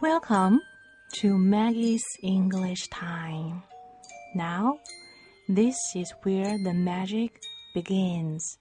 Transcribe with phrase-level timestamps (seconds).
[0.00, 0.60] Welcome
[1.20, 3.62] to Maggie's English Time.
[4.34, 4.78] Now,
[5.48, 7.40] this is where the magic
[7.74, 8.58] begins.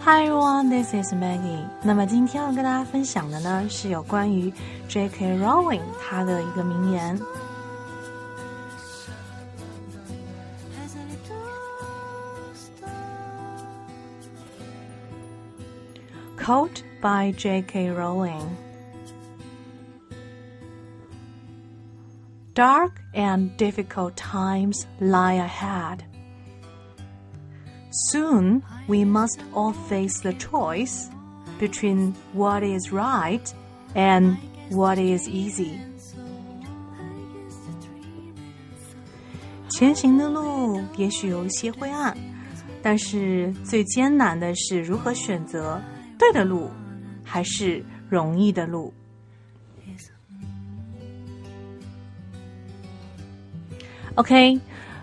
[0.00, 1.66] Hi everyone, this is Maggie.
[1.82, 4.50] 那么今天要跟大家分享的呢，是有关于
[4.88, 5.38] J.K.
[5.38, 7.20] Rowling 他的一个名言。
[16.36, 17.90] Quote by J.K.
[17.90, 18.56] Rowling
[22.54, 26.04] Dark and difficult times lie ahead.
[27.90, 31.08] Soon we must all face the choice
[31.58, 33.52] between what is right
[33.94, 34.36] and
[34.70, 35.78] what is easy.
[39.70, 42.16] 前行的路也许有一些灰暗，
[42.82, 45.80] 但是最艰难的是如何选择
[46.17, 46.69] 对的路，
[47.23, 48.93] 还是容易的路
[54.15, 54.59] ？OK，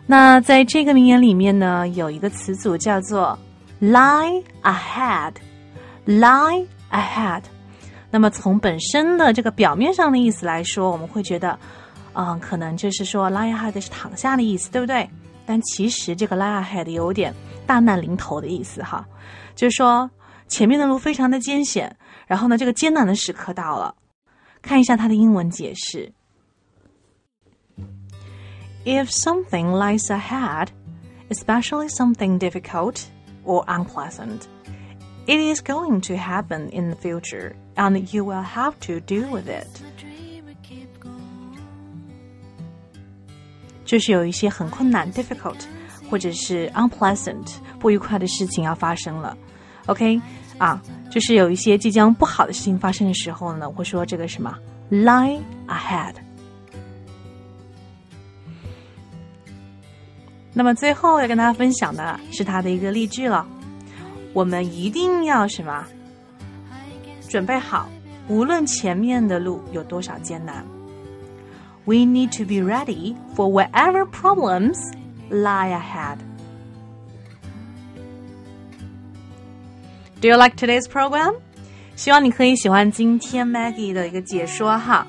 [0.06, 3.36] 那在这个名言里面呢，有一个词组叫做
[3.82, 5.34] “lie ahead”，“lie
[6.92, 7.42] ahead”。
[8.08, 11.58] 那么从本身的这个表面上的意思来说，我们会觉得，
[12.12, 15.10] 嗯，可能就是说 “lie ahead” 是躺下的意思，对不对？
[15.44, 17.34] 但其实这个 “lie ahead” 有点
[17.66, 19.04] 大难临头的意思哈，
[19.56, 20.08] 就是说。
[20.49, 21.95] 前面的路非常的艰险，
[22.27, 23.95] 然后呢，这个艰难的时刻到了。
[24.61, 26.11] 看一下它的英文解释：
[28.85, 30.67] If something lies ahead,
[31.29, 33.03] especially something difficult
[33.43, 34.41] or unpleasant,
[35.25, 39.47] it is going to happen in the future, and you will have to deal with
[39.47, 39.67] it.
[43.85, 45.59] 就是有一些很困难 （difficult）
[46.09, 49.37] 或者是 unpleasant 不愉快的事情要发生了。
[49.85, 50.19] OK，
[50.60, 54.54] 啊，就是有一些即将不好的事情发生的时候呢，会说这个什么
[54.90, 56.12] lie ahead。
[60.52, 63.46] 那么最后要跟大家分享的是他的一个例句了，
[64.34, 65.86] 我们一定要什么
[67.26, 67.88] 准备好，
[68.28, 70.62] 无论前面的路有多少艰难
[71.86, 74.76] ，We need to be ready for whatever problems
[75.30, 76.18] lie ahead。
[80.20, 81.36] Do you like today's program？
[81.96, 85.06] 希望你可以喜欢今天 Maggie 的一个解说哈。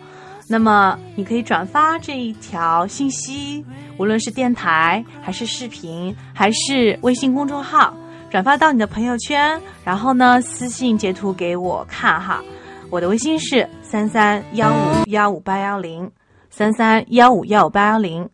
[0.48, 3.66] 那么你可以转发这一条信息，
[3.98, 7.94] 无论是电台还是视频，还是微信公众号，
[8.30, 12.42] 转发到你的朋友圈，然后呢私信截图给我看哈。
[12.90, 16.10] 我的微信是三三幺五幺五八幺零
[16.50, 18.30] 三三幺五幺五八幺零。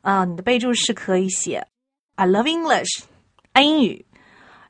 [0.00, 1.66] 啊，你的备注是可以写
[2.14, 3.02] I love English，
[3.52, 4.06] 爱英语。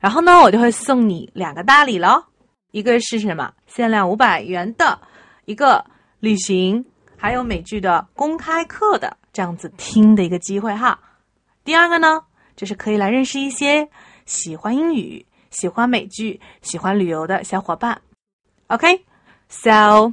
[0.03, 2.25] 然后呢，我就会送你两个大礼喽，
[2.71, 3.53] 一个是什么？
[3.67, 4.99] 限量五百元的
[5.45, 5.81] 一个
[6.19, 6.83] 旅行，
[7.15, 10.99] 还有美剧的公开课的这样子听的一个机会哈。
[11.63, 12.21] 第二个呢，
[12.57, 13.87] 就是可以来认识一些
[14.25, 18.01] 喜欢英语、喜欢美剧、喜欢旅游的小伙伴。
[18.67, 20.11] OK，so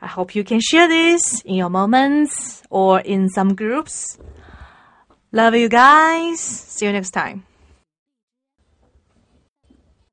[0.00, 4.16] I hope you can share this in your moments or in some groups.
[5.30, 6.38] Love you guys.
[6.40, 7.51] See you next time.